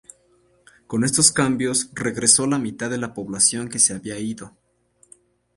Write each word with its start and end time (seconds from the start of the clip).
Con 0.87 1.03
estos 1.03 1.31
cambios, 1.31 1.91
regresó 1.93 2.47
la 2.47 2.57
mitad 2.57 2.89
de 2.89 2.97
la 2.97 3.13
población 3.13 3.69
que 3.69 3.77
se 3.77 3.93
había 3.93 4.17
ido. 4.17 4.57